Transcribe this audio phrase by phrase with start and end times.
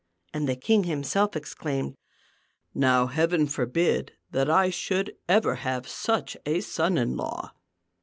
[0.33, 1.93] And the king himself ex claimed,
[2.73, 7.53] "Now Heaven forbid that I should ever have such a son in law